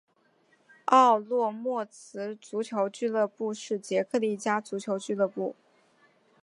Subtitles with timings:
[0.85, 5.55] 奥洛莫茨足球俱乐部是捷克的一家足球俱乐部。